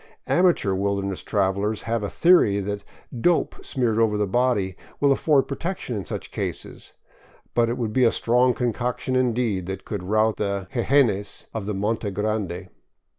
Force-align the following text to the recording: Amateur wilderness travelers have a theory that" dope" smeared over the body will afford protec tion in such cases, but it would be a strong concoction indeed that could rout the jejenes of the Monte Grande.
Amateur 0.25 0.73
wilderness 0.73 1.21
travelers 1.21 1.83
have 1.83 2.01
a 2.01 2.09
theory 2.09 2.59
that" 2.59 2.83
dope" 3.29 3.57
smeared 3.63 3.99
over 3.99 4.17
the 4.17 4.25
body 4.25 4.75
will 4.99 5.11
afford 5.11 5.47
protec 5.47 5.77
tion 5.77 5.95
in 5.95 6.05
such 6.05 6.31
cases, 6.31 6.93
but 7.53 7.69
it 7.69 7.77
would 7.77 7.93
be 7.93 8.03
a 8.03 8.11
strong 8.11 8.55
concoction 8.55 9.15
indeed 9.15 9.67
that 9.67 9.85
could 9.85 10.01
rout 10.01 10.37
the 10.37 10.67
jejenes 10.73 11.45
of 11.53 11.67
the 11.67 11.75
Monte 11.75 12.09
Grande. 12.09 12.69